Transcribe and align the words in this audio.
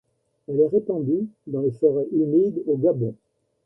Elle 0.47 0.59
est 0.59 0.67
répandue 0.67 1.29
dans 1.45 1.61
les 1.61 1.69
forêts 1.73 2.07
humides 2.11 2.63
au 2.65 2.75
Gabon. 2.75 3.13